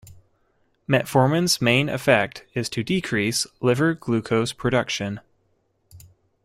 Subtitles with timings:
[0.89, 5.19] Metformin's main effect is to decrease liver glucose production.